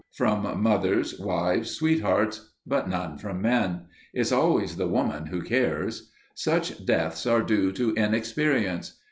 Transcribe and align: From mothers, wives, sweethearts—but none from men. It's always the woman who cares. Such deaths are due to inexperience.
From 0.13 0.63
mothers, 0.63 1.19
wives, 1.19 1.69
sweethearts—but 1.77 2.89
none 2.89 3.19
from 3.19 3.39
men. 3.39 3.81
It's 4.15 4.31
always 4.31 4.75
the 4.77 4.87
woman 4.87 5.27
who 5.27 5.43
cares. 5.43 6.09
Such 6.33 6.83
deaths 6.83 7.27
are 7.27 7.43
due 7.43 7.71
to 7.73 7.93
inexperience. 7.93 8.99